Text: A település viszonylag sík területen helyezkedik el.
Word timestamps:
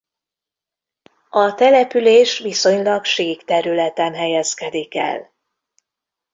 A 1.29 1.53
település 1.55 2.39
viszonylag 2.39 3.03
sík 3.03 3.43
területen 3.43 4.13
helyezkedik 4.13 4.95
el. 4.95 5.33